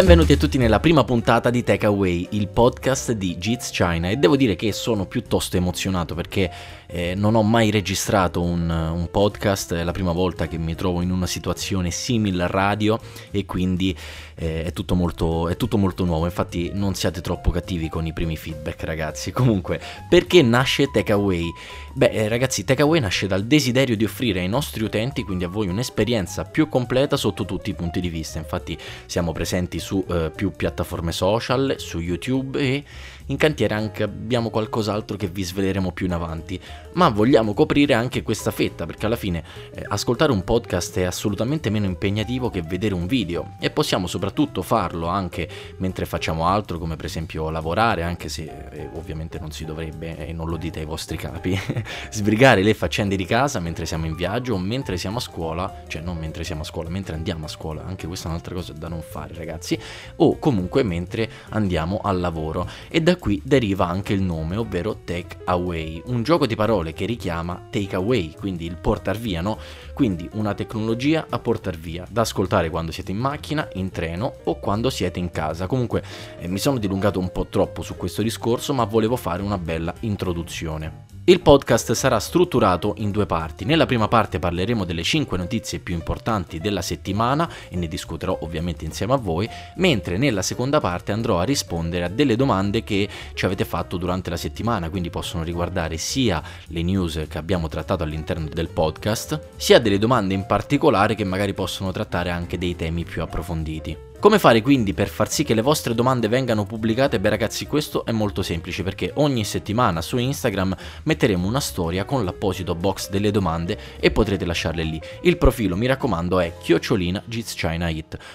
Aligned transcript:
Benvenuti 0.00 0.32
a 0.32 0.38
tutti 0.38 0.56
nella 0.56 0.80
prima 0.80 1.04
puntata 1.04 1.50
di 1.50 1.62
Takeaway, 1.62 2.28
il 2.30 2.48
podcast 2.48 3.12
di 3.12 3.36
Jits 3.36 3.68
China 3.68 4.08
e 4.08 4.16
devo 4.16 4.34
dire 4.34 4.56
che 4.56 4.72
sono 4.72 5.04
piuttosto 5.04 5.58
emozionato 5.58 6.14
perché 6.14 6.50
eh, 6.92 7.14
non 7.14 7.34
ho 7.36 7.42
mai 7.42 7.70
registrato 7.70 8.42
un, 8.42 8.68
un, 8.68 9.08
podcast, 9.10 9.74
è 9.74 9.84
la 9.84 9.92
prima 9.92 10.12
volta 10.12 10.48
che 10.48 10.58
mi 10.58 10.74
trovo 10.74 11.02
in 11.02 11.10
una 11.10 11.26
situazione 11.26 11.90
simile 11.90 12.42
a 12.42 12.46
radio 12.46 12.98
e 13.30 13.46
quindi 13.46 13.96
eh, 14.34 14.64
è, 14.64 14.72
tutto 14.72 14.94
molto, 14.94 15.48
è 15.48 15.56
tutto 15.56 15.78
molto 15.78 16.04
nuovo, 16.04 16.24
infatti 16.24 16.70
non 16.74 16.94
siate 16.94 17.20
troppo 17.20 17.50
cattivi 17.50 17.88
con 17.88 18.06
i 18.06 18.12
primi 18.12 18.36
feedback 18.36 18.82
ragazzi. 18.82 19.30
Comunque, 19.32 19.80
perché 20.08 20.42
nasce 20.42 20.90
Takeaway? 20.90 21.52
Beh 21.94 22.10
eh, 22.10 22.28
ragazzi, 22.28 22.64
Takeaway 22.64 23.00
nasce 23.00 23.26
dal 23.26 23.44
desiderio 23.44 23.96
di 23.96 24.04
offrire 24.04 24.40
ai 24.40 24.48
nostri 24.48 24.82
utenti, 24.82 25.22
quindi 25.22 25.44
a 25.44 25.48
voi, 25.48 25.68
un'esperienza 25.68 26.44
più 26.44 26.68
completa 26.68 27.16
sotto 27.16 27.44
tutti 27.44 27.70
i 27.70 27.74
punti 27.74 28.00
di 28.00 28.08
vista, 28.08 28.38
infatti 28.38 28.76
siamo 29.06 29.32
presenti 29.32 29.78
su 29.78 30.04
eh, 30.08 30.32
più 30.34 30.50
piattaforme 30.50 31.12
social, 31.12 31.74
su 31.78 32.00
YouTube 32.00 32.58
e 32.58 32.84
in 33.30 33.36
cantiere 33.36 33.74
anche 33.74 34.02
abbiamo 34.02 34.50
qualcos'altro 34.50 35.16
che 35.16 35.28
vi 35.28 35.44
sveleremo 35.44 35.92
più 35.92 36.06
in 36.06 36.12
avanti, 36.12 36.60
ma 36.92 37.08
vogliamo 37.08 37.54
coprire 37.54 37.94
anche 37.94 38.22
questa 38.22 38.50
fetta 38.50 38.86
perché 38.86 39.06
alla 39.06 39.16
fine 39.16 39.42
eh, 39.72 39.84
ascoltare 39.88 40.32
un 40.32 40.42
podcast 40.42 40.98
è 40.98 41.02
assolutamente 41.02 41.70
meno 41.70 41.86
impegnativo 41.86 42.50
che 42.50 42.62
vedere 42.62 42.94
un 42.94 43.06
video. 43.06 43.54
E 43.60 43.70
possiamo 43.70 44.06
soprattutto 44.06 44.62
farlo 44.62 45.06
anche 45.06 45.48
mentre 45.76 46.06
facciamo 46.06 46.46
altro 46.46 46.78
come 46.78 46.96
per 46.96 47.04
esempio 47.04 47.50
lavorare, 47.50 48.02
anche 48.02 48.28
se 48.28 48.42
eh, 48.70 48.88
ovviamente 48.94 49.38
non 49.38 49.50
si 49.52 49.64
dovrebbe 49.64 50.26
e 50.26 50.32
non 50.32 50.48
lo 50.48 50.56
dite 50.56 50.80
ai 50.80 50.84
vostri 50.86 51.16
capi, 51.16 51.58
sbrigare 52.10 52.62
le 52.62 52.74
faccende 52.74 53.16
di 53.16 53.24
casa 53.24 53.60
mentre 53.60 53.86
siamo 53.86 54.06
in 54.06 54.14
viaggio 54.14 54.54
o 54.54 54.58
mentre 54.58 54.96
siamo 54.96 55.18
a 55.18 55.20
scuola, 55.20 55.82
cioè 55.86 56.02
non 56.02 56.16
mentre 56.16 56.44
siamo 56.44 56.62
a 56.62 56.64
scuola, 56.64 56.88
mentre 56.88 57.14
andiamo 57.14 57.44
a 57.44 57.48
scuola, 57.48 57.84
anche 57.84 58.06
questa 58.06 58.26
è 58.26 58.30
un'altra 58.30 58.54
cosa 58.54 58.72
da 58.72 58.88
non 58.88 59.02
fare 59.02 59.34
ragazzi, 59.34 59.78
o 60.16 60.38
comunque 60.38 60.82
mentre 60.82 61.28
andiamo 61.50 62.00
al 62.02 62.18
lavoro. 62.18 62.68
E 62.88 63.00
da 63.00 63.16
qui 63.16 63.40
deriva 63.44 63.86
anche 63.86 64.12
il 64.12 64.22
nome, 64.22 64.56
ovvero 64.56 65.00
Take 65.04 65.38
Away, 65.44 66.02
un 66.06 66.22
gioco 66.22 66.46
di 66.46 66.56
parole 66.56 66.69
che 66.94 67.06
richiama 67.06 67.66
take 67.70 67.94
away, 67.96 68.34
quindi 68.34 68.64
il 68.64 68.76
portar 68.76 69.18
via, 69.18 69.40
no? 69.40 69.58
Quindi 69.92 70.28
una 70.32 70.54
tecnologia 70.54 71.26
a 71.28 71.38
portar 71.38 71.76
via, 71.76 72.06
da 72.08 72.22
ascoltare 72.22 72.70
quando 72.70 72.92
siete 72.92 73.10
in 73.10 73.18
macchina, 73.18 73.68
in 73.74 73.90
treno 73.90 74.32
o 74.44 74.58
quando 74.58 74.90
siete 74.90 75.18
in 75.18 75.30
casa. 75.30 75.66
Comunque 75.66 76.02
eh, 76.38 76.48
mi 76.48 76.58
sono 76.58 76.78
dilungato 76.78 77.18
un 77.18 77.30
po' 77.32 77.46
troppo 77.46 77.82
su 77.82 77.96
questo 77.96 78.22
discorso, 78.22 78.72
ma 78.72 78.84
volevo 78.84 79.16
fare 79.16 79.42
una 79.42 79.58
bella 79.58 79.92
introduzione. 80.00 81.19
Il 81.24 81.42
podcast 81.42 81.92
sarà 81.92 82.18
strutturato 82.18 82.94
in 82.96 83.10
due 83.10 83.26
parti. 83.26 83.66
Nella 83.66 83.84
prima 83.84 84.08
parte 84.08 84.38
parleremo 84.38 84.84
delle 84.84 85.02
5 85.02 85.36
notizie 85.36 85.78
più 85.78 85.94
importanti 85.94 86.58
della 86.58 86.80
settimana 86.80 87.48
e 87.68 87.76
ne 87.76 87.88
discuterò 87.88 88.38
ovviamente 88.40 88.86
insieme 88.86 89.12
a 89.12 89.16
voi, 89.16 89.48
mentre 89.76 90.16
nella 90.16 90.40
seconda 90.40 90.80
parte 90.80 91.12
andrò 91.12 91.38
a 91.38 91.44
rispondere 91.44 92.04
a 92.04 92.08
delle 92.08 92.36
domande 92.36 92.82
che 92.82 93.08
ci 93.34 93.44
avete 93.44 93.66
fatto 93.66 93.98
durante 93.98 94.30
la 94.30 94.38
settimana, 94.38 94.88
quindi 94.88 95.10
possono 95.10 95.44
riguardare 95.44 95.98
sia 95.98 96.42
le 96.68 96.82
news 96.82 97.26
che 97.28 97.38
abbiamo 97.38 97.68
trattato 97.68 98.02
all'interno 98.02 98.48
del 98.48 98.68
podcast, 98.68 99.50
sia 99.56 99.78
delle 99.78 99.98
domande 99.98 100.32
in 100.34 100.46
particolare 100.46 101.14
che 101.14 101.24
magari 101.24 101.52
possono 101.52 101.92
trattare 101.92 102.30
anche 102.30 102.56
dei 102.58 102.74
temi 102.74 103.04
più 103.04 103.22
approfonditi. 103.22 104.09
Come 104.20 104.38
fare 104.38 104.60
quindi 104.60 104.92
per 104.92 105.08
far 105.08 105.30
sì 105.30 105.44
che 105.44 105.54
le 105.54 105.62
vostre 105.62 105.94
domande 105.94 106.28
vengano 106.28 106.66
pubblicate? 106.66 107.18
Beh 107.18 107.30
ragazzi 107.30 107.66
questo 107.66 108.04
è 108.04 108.12
molto 108.12 108.42
semplice 108.42 108.82
perché 108.82 109.12
ogni 109.14 109.44
settimana 109.44 110.02
su 110.02 110.18
Instagram 110.18 110.76
metteremo 111.04 111.46
una 111.46 111.58
storia 111.58 112.04
con 112.04 112.22
l'apposito 112.22 112.74
box 112.74 113.08
delle 113.08 113.30
domande 113.30 113.78
e 113.98 114.10
potrete 114.10 114.44
lasciarle 114.44 114.82
lì. 114.82 115.00
Il 115.22 115.38
profilo 115.38 115.74
mi 115.74 115.86
raccomando 115.86 116.38
è 116.38 116.52
chiocciolina 116.60 117.24
China 117.30 117.90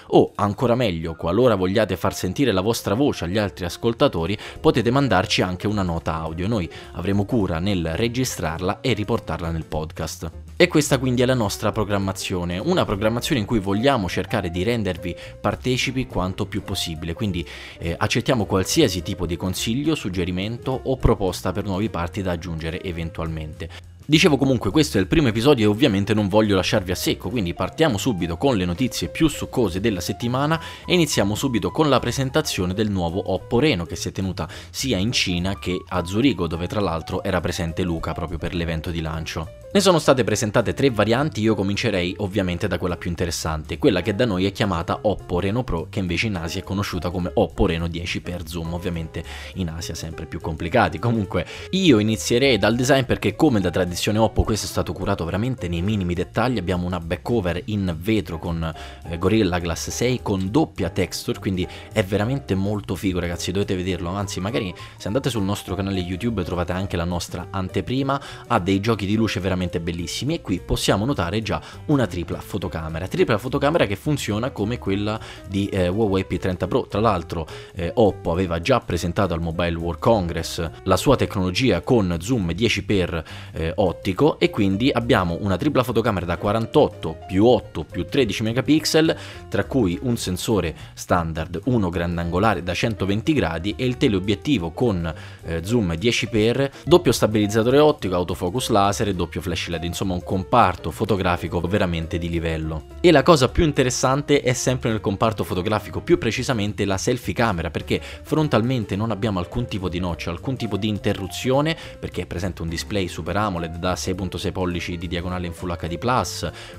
o 0.08 0.32
ancora 0.34 0.74
meglio 0.74 1.14
qualora 1.14 1.54
vogliate 1.54 1.96
far 1.96 2.16
sentire 2.16 2.50
la 2.50 2.62
vostra 2.62 2.94
voce 2.94 3.24
agli 3.24 3.38
altri 3.38 3.64
ascoltatori 3.64 4.36
potete 4.58 4.90
mandarci 4.90 5.40
anche 5.40 5.68
una 5.68 5.82
nota 5.82 6.14
audio. 6.14 6.48
Noi 6.48 6.68
avremo 6.94 7.24
cura 7.24 7.60
nel 7.60 7.92
registrarla 7.94 8.80
e 8.80 8.92
riportarla 8.92 9.52
nel 9.52 9.64
podcast. 9.64 10.30
E 10.56 10.66
questa 10.66 10.98
quindi 10.98 11.22
è 11.22 11.26
la 11.26 11.34
nostra 11.34 11.70
programmazione, 11.70 12.58
una 12.58 12.84
programmazione 12.84 13.40
in 13.40 13.46
cui 13.46 13.60
vogliamo 13.60 14.08
cercare 14.08 14.50
di 14.50 14.64
rendervi 14.64 15.14
partecipi 15.40 15.74
quanto 16.06 16.46
più 16.46 16.62
possibile, 16.62 17.12
quindi 17.12 17.46
eh, 17.78 17.94
accettiamo 17.96 18.44
qualsiasi 18.44 19.02
tipo 19.02 19.26
di 19.26 19.36
consiglio, 19.36 19.94
suggerimento 19.94 20.80
o 20.84 20.96
proposta 20.96 21.52
per 21.52 21.64
nuovi 21.64 21.88
parti 21.88 22.22
da 22.22 22.32
aggiungere 22.32 22.82
eventualmente. 22.82 23.94
Dicevo 24.08 24.36
comunque 24.36 24.70
questo 24.70 24.98
è 24.98 25.00
il 25.00 25.08
primo 25.08 25.26
episodio 25.26 25.66
e 25.66 25.68
ovviamente 25.68 26.14
non 26.14 26.28
voglio 26.28 26.54
lasciarvi 26.54 26.92
a 26.92 26.94
secco, 26.94 27.28
quindi 27.28 27.54
partiamo 27.54 27.98
subito 27.98 28.36
con 28.36 28.56
le 28.56 28.64
notizie 28.64 29.08
più 29.08 29.26
succose 29.26 29.80
della 29.80 30.00
settimana 30.00 30.60
e 30.86 30.94
iniziamo 30.94 31.34
subito 31.34 31.72
con 31.72 31.88
la 31.88 31.98
presentazione 31.98 32.72
del 32.72 32.88
nuovo 32.88 33.32
Oppo 33.32 33.58
Reno 33.58 33.84
che 33.84 33.96
si 33.96 34.06
è 34.06 34.12
tenuta 34.12 34.48
sia 34.70 34.96
in 34.96 35.10
Cina 35.10 35.58
che 35.58 35.82
a 35.88 36.04
Zurigo 36.04 36.46
dove 36.46 36.68
tra 36.68 36.78
l'altro 36.78 37.20
era 37.24 37.40
presente 37.40 37.82
Luca 37.82 38.12
proprio 38.12 38.38
per 38.38 38.54
l'evento 38.54 38.92
di 38.92 39.00
lancio. 39.00 39.65
Ne 39.76 39.82
sono 39.82 39.98
state 39.98 40.24
presentate 40.24 40.72
tre 40.72 40.88
varianti, 40.88 41.42
io 41.42 41.54
comincerei 41.54 42.14
ovviamente 42.20 42.66
da 42.66 42.78
quella 42.78 42.96
più 42.96 43.10
interessante, 43.10 43.76
quella 43.76 44.00
che 44.00 44.14
da 44.14 44.24
noi 44.24 44.46
è 44.46 44.50
chiamata 44.50 45.00
Oppo 45.02 45.38
Reno 45.38 45.64
Pro, 45.64 45.88
che 45.90 45.98
invece 45.98 46.28
in 46.28 46.36
Asia 46.36 46.62
è 46.62 46.64
conosciuta 46.64 47.10
come 47.10 47.30
Oppo 47.34 47.66
Reno 47.66 47.86
10 47.86 48.22
per 48.22 48.48
Zoom, 48.48 48.72
ovviamente 48.72 49.22
in 49.56 49.68
Asia 49.68 49.94
sempre 49.94 50.24
più 50.24 50.40
complicati. 50.40 50.98
Comunque 50.98 51.44
io 51.72 51.98
inizierei 51.98 52.56
dal 52.56 52.74
design 52.74 53.02
perché 53.02 53.36
come 53.36 53.60
da 53.60 53.68
tradizione 53.68 54.16
Oppo 54.16 54.44
questo 54.44 54.64
è 54.64 54.68
stato 54.70 54.94
curato 54.94 55.26
veramente 55.26 55.68
nei 55.68 55.82
minimi 55.82 56.14
dettagli, 56.14 56.56
abbiamo 56.56 56.86
una 56.86 56.98
back 56.98 57.20
cover 57.20 57.60
in 57.66 57.94
vetro 58.00 58.38
con 58.38 58.72
eh, 59.10 59.18
Gorilla 59.18 59.58
Glass 59.58 59.90
6 59.90 60.20
con 60.22 60.50
doppia 60.50 60.88
texture, 60.88 61.38
quindi 61.38 61.68
è 61.92 62.02
veramente 62.02 62.54
molto 62.54 62.94
figo 62.94 63.20
ragazzi, 63.20 63.52
dovete 63.52 63.76
vederlo, 63.76 64.08
anzi 64.08 64.40
magari 64.40 64.74
se 64.96 65.06
andate 65.06 65.28
sul 65.28 65.42
nostro 65.42 65.74
canale 65.74 66.00
YouTube 66.00 66.44
trovate 66.44 66.72
anche 66.72 66.96
la 66.96 67.04
nostra 67.04 67.48
anteprima, 67.50 68.18
ha 68.46 68.58
dei 68.58 68.80
giochi 68.80 69.04
di 69.04 69.16
luce 69.16 69.38
veramente 69.38 69.64
veramente 69.66 69.80
bellissimi 69.80 70.34
e 70.34 70.40
qui 70.40 70.60
possiamo 70.60 71.04
notare 71.04 71.42
già 71.42 71.60
una 71.86 72.06
tripla 72.06 72.40
fotocamera, 72.40 73.08
tripla 73.08 73.38
fotocamera 73.38 73.86
che 73.86 73.96
funziona 73.96 74.50
come 74.50 74.78
quella 74.78 75.18
di 75.48 75.66
eh, 75.66 75.88
Huawei 75.88 76.26
P30 76.28 76.68
Pro, 76.68 76.86
tra 76.86 77.00
l'altro 77.00 77.46
eh, 77.74 77.90
Oppo 77.94 78.30
aveva 78.30 78.60
già 78.60 78.80
presentato 78.80 79.34
al 79.34 79.40
Mobile 79.40 79.76
World 79.76 80.00
Congress 80.00 80.70
la 80.84 80.96
sua 80.96 81.16
tecnologia 81.16 81.80
con 81.80 82.16
zoom 82.20 82.50
10x 82.50 83.24
eh, 83.52 83.72
ottico 83.74 84.38
e 84.38 84.50
quindi 84.50 84.90
abbiamo 84.90 85.36
una 85.40 85.56
tripla 85.56 85.82
fotocamera 85.82 86.26
da 86.26 86.36
48 86.36 87.18
più 87.26 87.44
8 87.44 87.84
più 87.84 88.04
13 88.04 88.42
megapixel 88.42 89.16
tra 89.48 89.64
cui 89.64 89.98
un 90.02 90.16
sensore 90.16 90.74
standard, 90.94 91.60
uno 91.64 91.88
grandangolare 91.88 92.62
da 92.62 92.74
120 92.74 93.32
gradi 93.32 93.74
e 93.76 93.84
il 93.84 93.96
teleobiettivo 93.96 94.70
con 94.70 95.12
eh, 95.44 95.64
zoom 95.64 95.92
10x, 95.92 96.70
doppio 96.84 97.12
stabilizzatore 97.12 97.78
ottico, 97.78 98.14
autofocus 98.14 98.68
laser 98.68 99.08
e 99.08 99.14
doppio 99.14 99.40
flash 99.46 99.68
LED, 99.68 99.84
insomma 99.84 100.14
un 100.14 100.24
comparto 100.24 100.90
fotografico 100.90 101.60
veramente 101.60 102.18
di 102.18 102.28
livello. 102.28 102.86
E 103.00 103.12
la 103.12 103.22
cosa 103.22 103.48
più 103.48 103.62
interessante 103.62 104.40
è 104.40 104.52
sempre 104.52 104.90
nel 104.90 105.00
comparto 105.00 105.44
fotografico, 105.44 106.00
più 106.00 106.18
precisamente 106.18 106.84
la 106.84 106.98
selfie 106.98 107.32
camera, 107.32 107.70
perché 107.70 108.00
frontalmente 108.00 108.96
non 108.96 109.12
abbiamo 109.12 109.38
alcun 109.38 109.66
tipo 109.66 109.88
di 109.88 110.00
noccia, 110.00 110.30
alcun 110.30 110.56
tipo 110.56 110.76
di 110.76 110.88
interruzione, 110.88 111.76
perché 112.00 112.22
è 112.22 112.26
presente 112.26 112.62
un 112.62 112.68
display 112.68 113.06
Super 113.06 113.36
AMOLED 113.36 113.76
da 113.76 113.92
6.6 113.92 114.50
pollici 114.50 114.96
di 114.96 115.06
diagonale 115.06 115.46
in 115.46 115.52
Full 115.52 115.76
HD 115.76 115.96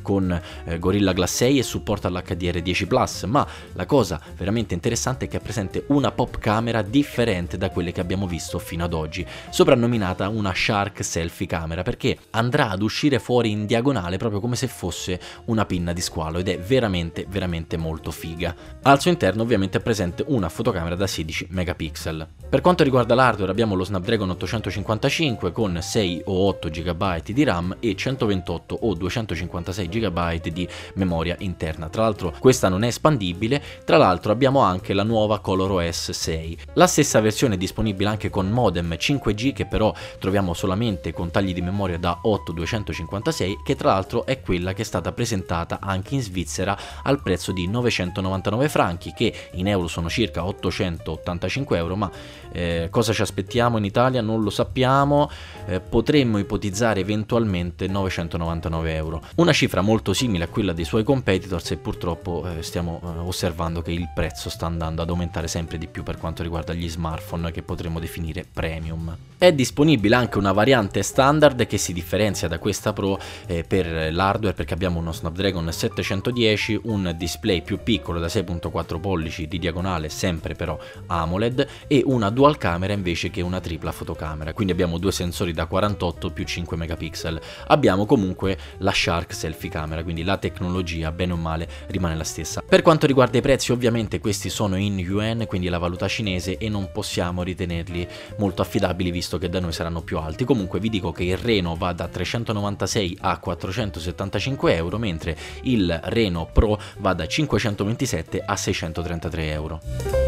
con 0.02 0.42
eh, 0.66 0.80
Gorilla 0.80 1.14
Glass 1.14 1.36
6 1.36 1.60
e 1.60 1.64
supporta 1.64 2.10
l'HDR10 2.10 2.86
Plus, 2.86 3.24
ma 3.24 3.48
la 3.74 3.86
cosa 3.86 4.20
veramente 4.36 4.74
interessante 4.74 5.26
è 5.26 5.28
che 5.30 5.38
è 5.38 5.42
presente 5.42 5.86
una 5.88 6.12
pop 6.12 6.38
camera 6.38 6.82
differente 6.82 7.58
da 7.58 7.70
quelle 7.70 7.94
che 7.94 8.02
abbiamo 8.02 8.28
visto 8.28 8.60
fino 8.60 8.84
ad 8.84 8.94
oggi, 8.94 9.26
soprannominata 9.50 10.28
una 10.28 10.54
Shark 10.54 11.02
Selfie 11.04 11.48
Camera, 11.48 11.84
perché 11.84 12.18
andrà 12.32 12.57
andrà 12.58 12.70
ad 12.72 12.82
uscire 12.82 13.20
fuori 13.20 13.52
in 13.52 13.68
diagonale 13.68 14.18
proprio 14.18 14.40
come 14.40 14.56
se 14.56 14.68
fosse 14.68 15.20
una 15.46 15.66
pinna 15.66 15.94
di 15.94 16.02
squalo 16.02 16.40
ed 16.40 16.48
è 16.48 16.58
veramente 16.58 17.26
veramente 17.30 17.78
molto 17.78 18.10
figa. 18.10 18.56
Al 18.82 19.00
suo 19.00 19.12
interno 19.12 19.44
ovviamente 19.44 19.78
è 19.78 19.82
presente 19.82 20.24
una 20.28 20.50
fotocamera 20.50 20.96
da 20.96 21.06
16 21.06 21.48
megapixel. 21.52 22.28
Per 22.50 22.62
quanto 22.62 22.84
riguarda 22.84 23.14
l'hardware 23.14 23.52
abbiamo 23.52 23.76
lo 23.76 23.84
Snapdragon 23.84 24.32
855 24.32 25.52
con 25.52 25.78
6 25.80 26.22
o 26.26 26.48
8 26.48 26.70
GB 26.70 27.24
di 27.24 27.44
RAM 27.44 27.78
e 27.80 27.96
128 27.96 28.78
o 28.82 28.94
256 28.94 29.88
GB 29.88 30.48
di 30.48 30.68
memoria 30.96 31.36
interna. 31.40 31.90
Tra 31.90 32.04
l'altro 32.04 32.34
questa 32.40 32.70
non 32.70 32.84
è 32.84 32.88
espandibile, 32.88 33.62
tra 33.86 33.98
l'altro 33.98 34.32
abbiamo 34.32 34.62
anche 34.62 34.94
la 34.94 35.04
nuova 35.04 35.40
ColorOS 35.40 36.12
6. 36.12 36.58
La 36.74 36.88
stessa 36.88 37.20
versione 37.20 37.56
è 37.56 37.58
disponibile 37.58 38.10
anche 38.10 38.30
con 38.30 38.50
modem 38.50 38.94
5G 38.94 39.54
che 39.54 39.66
però 39.68 39.94
troviamo 40.20 40.54
solamente 40.54 41.14
con 41.14 41.30
tagli 41.30 41.54
di 41.54 41.62
memoria 41.62 42.00
da 42.00 42.20
8 42.24 42.47
256 42.52 43.60
che 43.64 43.76
tra 43.76 43.90
l'altro 43.90 44.26
è 44.26 44.42
quella 44.42 44.74
che 44.74 44.82
è 44.82 44.86
stata 44.86 45.12
presentata 45.12 45.80
anche 45.82 46.16
in 46.16 46.22
Svizzera 46.22 46.78
al 47.04 47.22
prezzo 47.22 47.52
di 47.52 47.68
999 47.68 48.70
franchi 48.70 49.14
che 49.14 49.34
in 49.54 49.68
euro 49.68 49.88
sono 49.88 50.10
circa 50.10 50.46
885 50.46 51.78
euro 51.78 51.96
ma 51.96 52.12
eh, 52.52 52.88
cosa 52.90 53.14
ci 53.14 53.22
aspettiamo 53.22 53.78
in 53.78 53.86
Italia 53.86 54.22
non 54.22 54.42
lo 54.42 54.50
sappiamo 54.50 55.30
eh, 55.68 55.80
potremmo 55.80 56.38
ipotizzare 56.38 57.00
eventualmente 57.00 57.88
999 57.88 58.94
euro 58.94 59.22
una 59.36 59.54
cifra 59.54 59.82
molto 59.82 60.14
simile 60.14 60.46
a 60.46 60.48
quella 60.48 60.74
dei 60.74 60.86
suoi 60.86 61.04
competitors 61.04 61.72
e 61.72 61.78
purtroppo 61.78 62.46
eh, 62.48 62.64
stiamo 62.64 63.02
eh, 63.04 63.20
osservando 63.20 63.82
che 63.82 63.92
il 63.92 64.10
prezzo 64.14 64.50
sta 64.50 64.66
andando 64.66 65.02
ad 65.02 65.10
aumentare 65.10 65.48
sempre 65.48 65.78
di 65.78 65.88
più 65.88 66.04
per 66.04 66.18
quanto 66.18 66.44
riguarda 66.44 66.74
gli 66.74 66.90
smartphone 66.90 67.52
che 67.52 67.62
potremmo 67.62 68.00
definire 68.00 68.46
premium 68.52 69.16
è 69.38 69.54
disponibile 69.54 70.16
anche 70.16 70.38
una 70.38 70.52
variante 70.52 71.04
standard 71.04 71.68
che 71.68 71.78
si 71.78 71.94
differenzia 71.94 72.37
da 72.46 72.60
questa 72.60 72.94
Pro 72.94 73.20
eh, 73.48 73.64
per 73.64 74.14
l'hardware 74.14 74.54
perché 74.54 74.76
abbiamo 74.76 75.00
uno 75.00 75.12
Snapdragon 75.12 75.72
710, 75.72 76.82
un 76.84 77.16
display 77.18 77.64
più 77.64 77.80
piccolo 77.82 78.20
da 78.20 78.28
6.4 78.28 79.00
pollici 79.00 79.48
di 79.48 79.58
diagonale, 79.58 80.10
sempre 80.10 80.54
però 80.54 80.78
AMOLED, 81.08 81.68
e 81.88 82.04
una 82.06 82.30
dual 82.30 82.58
camera 82.58 82.94
invece 82.94 83.32
che 83.32 83.42
una 83.42 83.60
tripla 83.60 83.92
fotocamera. 83.92 84.54
Quindi 84.54 84.74
abbiamo 84.74 85.00
due 85.00 85.12
sensori 85.12 85.54
da 85.54 85.66
48 85.66 86.30
più 86.30 86.44
5 86.44 86.78
megapixel. 86.78 87.42
Abbiamo 87.68 88.06
comunque 88.06 88.58
la 88.80 88.92
Shark 88.92 89.34
selfie 89.34 89.70
camera, 89.70 90.04
quindi 90.04 90.24
la 90.24 90.38
tecnologia 90.38 91.12
bene 91.12 91.34
o 91.34 91.38
male 91.38 91.68
rimane 91.88 92.16
la 92.16 92.24
stessa. 92.24 92.62
Per 92.62 92.82
quanto 92.82 93.08
riguarda 93.08 93.38
i 93.38 93.42
prezzi, 93.42 93.72
ovviamente 93.72 94.20
questi 94.20 94.50
sono 94.50 94.76
in 94.76 95.00
yuan, 95.00 95.46
quindi 95.48 95.70
la 95.70 95.78
valuta 95.78 96.08
cinese, 96.08 96.58
e 96.58 96.70
non 96.70 96.92
possiamo 96.92 97.44
ritenerli 97.44 98.08
molto 98.38 98.62
affidabili 98.62 99.12
visto 99.12 99.38
che 99.38 99.50
da 99.50 99.60
noi 99.60 99.72
saranno 99.72 100.02
più 100.02 100.18
alti. 100.18 100.44
Comunque 100.44 100.80
vi 100.80 100.90
dico 100.90 101.12
che 101.12 101.24
il 101.24 101.38
Reno 101.38 101.76
va 101.76 101.94
da 101.94 102.08
396 102.28 103.18
a 103.22 103.38
475 103.38 104.76
euro, 104.76 104.98
mentre 104.98 105.38
il 105.62 106.00
Reno 106.04 106.50
Pro 106.52 106.80
va 106.98 107.14
da 107.14 107.26
527 107.26 108.44
a 108.46 108.56
633 108.56 109.52
euro. 109.52 110.27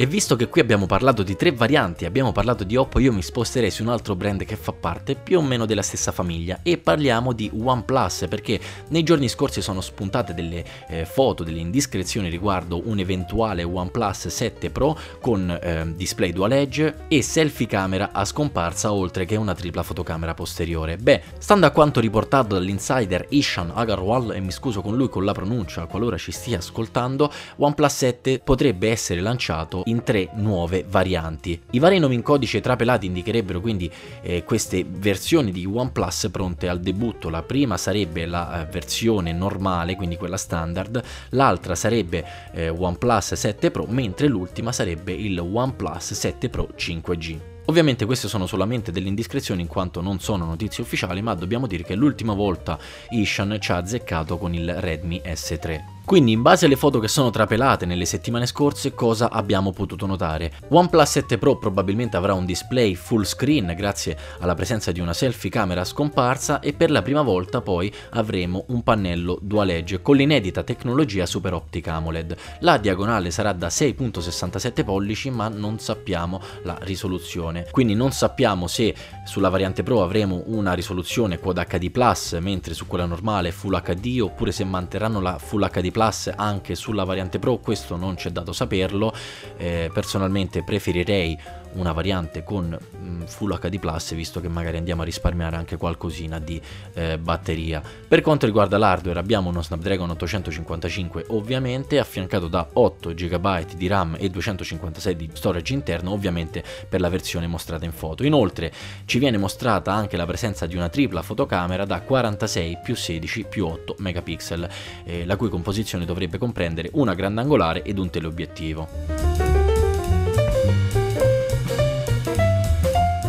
E 0.00 0.06
visto 0.06 0.36
che 0.36 0.46
qui 0.46 0.60
abbiamo 0.60 0.86
parlato 0.86 1.24
di 1.24 1.34
tre 1.34 1.50
varianti, 1.50 2.04
abbiamo 2.04 2.30
parlato 2.30 2.62
di 2.62 2.76
Oppo, 2.76 3.00
io 3.00 3.12
mi 3.12 3.20
sposterei 3.20 3.68
su 3.68 3.82
un 3.82 3.88
altro 3.88 4.14
brand 4.14 4.44
che 4.44 4.54
fa 4.54 4.72
parte 4.72 5.16
più 5.16 5.38
o 5.38 5.42
meno 5.42 5.66
della 5.66 5.82
stessa 5.82 6.12
famiglia 6.12 6.60
e 6.62 6.78
parliamo 6.78 7.32
di 7.32 7.50
OnePlus 7.52 8.26
perché 8.28 8.60
nei 8.90 9.02
giorni 9.02 9.28
scorsi 9.28 9.60
sono 9.60 9.80
spuntate 9.80 10.34
delle 10.34 10.64
eh, 10.86 11.04
foto, 11.04 11.42
delle 11.42 11.58
indiscrezioni 11.58 12.28
riguardo 12.28 12.80
un 12.84 13.00
eventuale 13.00 13.64
OnePlus 13.64 14.28
7 14.28 14.70
Pro 14.70 14.96
con 15.20 15.50
eh, 15.60 15.92
display 15.96 16.30
dual 16.30 16.52
edge 16.52 17.06
e 17.08 17.20
selfie 17.20 17.66
camera 17.66 18.10
a 18.12 18.24
scomparsa 18.24 18.92
oltre 18.92 19.24
che 19.24 19.34
una 19.34 19.56
tripla 19.56 19.82
fotocamera 19.82 20.32
posteriore. 20.32 20.96
Beh, 20.96 21.22
stando 21.38 21.66
a 21.66 21.70
quanto 21.70 21.98
riportato 21.98 22.54
dall'insider 22.54 23.26
Ishan 23.30 23.72
Agarwal, 23.74 24.36
e 24.36 24.38
mi 24.38 24.52
scuso 24.52 24.80
con 24.80 24.94
lui 24.94 25.08
con 25.08 25.24
la 25.24 25.32
pronuncia 25.32 25.86
qualora 25.86 26.16
ci 26.16 26.30
stia 26.30 26.58
ascoltando, 26.58 27.32
OnePlus 27.56 27.92
7 27.92 28.38
potrebbe 28.44 28.90
essere 28.90 29.20
lanciato 29.20 29.86
in 29.88 30.02
tre 30.02 30.28
nuove 30.34 30.84
varianti. 30.88 31.60
I 31.70 31.78
vari 31.78 31.98
nomi 31.98 32.14
in 32.14 32.22
codice 32.22 32.60
trapelati 32.60 33.06
indicherebbero 33.06 33.60
quindi 33.60 33.90
eh, 34.22 34.44
queste 34.44 34.84
versioni 34.86 35.52
di 35.52 35.66
OnePlus 35.66 36.28
pronte 36.30 36.68
al 36.68 36.80
debutto. 36.80 37.28
La 37.28 37.42
prima 37.42 37.76
sarebbe 37.76 38.26
la 38.26 38.62
eh, 38.62 38.70
versione 38.70 39.32
normale, 39.32 39.96
quindi 39.96 40.16
quella 40.16 40.36
standard, 40.36 41.02
l'altra 41.30 41.74
sarebbe 41.74 42.24
eh, 42.52 42.68
OnePlus 42.68 43.34
7 43.34 43.70
Pro, 43.70 43.86
mentre 43.88 44.28
l'ultima 44.28 44.72
sarebbe 44.72 45.12
il 45.12 45.38
OnePlus 45.38 46.12
7 46.12 46.48
Pro 46.48 46.68
5G. 46.76 47.38
Ovviamente 47.66 48.06
queste 48.06 48.28
sono 48.28 48.46
solamente 48.46 48.90
delle 48.90 49.08
indiscrezioni 49.08 49.60
in 49.60 49.68
quanto 49.68 50.00
non 50.00 50.20
sono 50.20 50.46
notizie 50.46 50.82
ufficiali, 50.82 51.20
ma 51.20 51.34
dobbiamo 51.34 51.66
dire 51.66 51.84
che 51.84 51.94
l'ultima 51.94 52.32
volta 52.32 52.78
Ishan 53.10 53.58
ci 53.60 53.72
ha 53.72 53.76
azzeccato 53.76 54.38
con 54.38 54.54
il 54.54 54.72
Redmi 54.80 55.20
S3. 55.22 55.97
Quindi 56.08 56.32
in 56.32 56.40
base 56.40 56.64
alle 56.64 56.76
foto 56.76 57.00
che 57.00 57.06
sono 57.06 57.28
trapelate 57.28 57.84
nelle 57.84 58.06
settimane 58.06 58.46
scorse 58.46 58.94
cosa 58.94 59.30
abbiamo 59.30 59.72
potuto 59.72 60.06
notare? 60.06 60.54
OnePlus 60.68 61.10
7 61.10 61.36
Pro 61.36 61.58
probabilmente 61.58 62.16
avrà 62.16 62.32
un 62.32 62.46
display 62.46 62.94
full 62.94 63.24
screen 63.24 63.74
grazie 63.76 64.16
alla 64.38 64.54
presenza 64.54 64.90
di 64.90 65.00
una 65.00 65.12
selfie 65.12 65.50
camera 65.50 65.84
scomparsa 65.84 66.60
e 66.60 66.72
per 66.72 66.90
la 66.90 67.02
prima 67.02 67.20
volta 67.20 67.60
poi 67.60 67.92
avremo 68.12 68.64
un 68.68 68.82
pannello 68.82 69.38
dual 69.42 69.68
edge 69.68 70.00
con 70.00 70.16
l'inedita 70.16 70.62
tecnologia 70.62 71.26
Super 71.26 71.52
Optic 71.52 71.88
AMOLED. 71.88 72.36
La 72.60 72.78
diagonale 72.78 73.30
sarà 73.30 73.52
da 73.52 73.66
6.67 73.66 74.84
pollici 74.84 75.28
ma 75.28 75.48
non 75.48 75.78
sappiamo 75.78 76.40
la 76.62 76.78
risoluzione. 76.80 77.66
Quindi 77.70 77.94
non 77.94 78.12
sappiamo 78.12 78.66
se 78.66 78.94
sulla 79.26 79.50
variante 79.50 79.82
Pro 79.82 80.02
avremo 80.02 80.42
una 80.46 80.72
risoluzione 80.72 81.38
Quad 81.38 81.66
HD 81.66 82.38
mentre 82.40 82.72
su 82.72 82.86
quella 82.86 83.04
normale 83.04 83.52
Full 83.52 83.78
HD 83.82 84.20
oppure 84.22 84.52
se 84.52 84.64
manterranno 84.64 85.20
la 85.20 85.36
Full 85.36 85.68
HD 85.68 85.96
Plus 85.98 86.30
anche 86.36 86.76
sulla 86.76 87.02
variante 87.02 87.40
Pro, 87.40 87.58
questo 87.58 87.96
non 87.96 88.14
c'è 88.14 88.30
dato 88.30 88.52
saperlo, 88.52 89.12
eh, 89.56 89.90
personalmente 89.92 90.62
preferirei 90.62 91.36
una 91.78 91.92
variante 91.92 92.44
con 92.44 92.66
mh, 92.68 93.24
Full 93.24 93.58
HD 93.58 93.78
Plus 93.78 94.14
visto 94.14 94.40
che 94.40 94.48
magari 94.48 94.76
andiamo 94.76 95.02
a 95.02 95.04
risparmiare 95.04 95.56
anche 95.56 95.76
qualcosina 95.76 96.38
di 96.38 96.60
eh, 96.94 97.18
batteria. 97.18 97.82
Per 98.06 98.20
quanto 98.20 98.46
riguarda 98.46 98.78
l'hardware 98.78 99.18
abbiamo 99.18 99.48
uno 99.48 99.62
Snapdragon 99.62 100.10
855 100.10 101.26
ovviamente 101.28 101.98
affiancato 101.98 102.48
da 102.48 102.68
8 102.72 103.14
GB 103.14 103.74
di 103.74 103.86
RAM 103.86 104.16
e 104.18 104.28
256 104.28 105.16
di 105.16 105.30
storage 105.32 105.72
interno 105.72 106.12
ovviamente 106.12 106.62
per 106.88 107.00
la 107.00 107.08
versione 107.08 107.46
mostrata 107.46 107.84
in 107.84 107.92
foto. 107.92 108.24
Inoltre 108.24 108.72
ci 109.04 109.18
viene 109.18 109.38
mostrata 109.38 109.92
anche 109.92 110.16
la 110.16 110.26
presenza 110.26 110.66
di 110.66 110.76
una 110.76 110.88
tripla 110.88 111.22
fotocamera 111.22 111.84
da 111.84 112.00
46 112.00 112.78
più 112.82 112.94
16 112.94 113.44
più 113.44 113.66
8 113.66 113.96
megapixel 113.98 114.68
eh, 115.04 115.24
la 115.24 115.36
cui 115.36 115.48
composizione 115.48 116.04
dovrebbe 116.04 116.38
comprendere 116.38 116.90
una 116.94 117.14
grandangolare 117.14 117.82
ed 117.82 117.98
un 117.98 118.10
teleobiettivo. 118.10 119.47